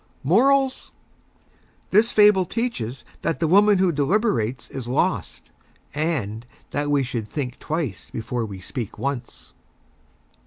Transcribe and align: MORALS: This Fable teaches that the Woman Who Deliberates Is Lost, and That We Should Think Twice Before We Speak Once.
MORALS: 0.23 0.89
This 1.91 2.11
Fable 2.11 2.45
teaches 2.45 3.05
that 3.21 3.39
the 3.39 3.47
Woman 3.47 3.77
Who 3.77 3.91
Deliberates 3.91 4.67
Is 4.71 4.87
Lost, 4.87 5.51
and 5.93 6.43
That 6.71 6.89
We 6.89 7.03
Should 7.03 7.27
Think 7.27 7.59
Twice 7.59 8.09
Before 8.09 8.43
We 8.43 8.59
Speak 8.59 8.97
Once. 8.97 9.53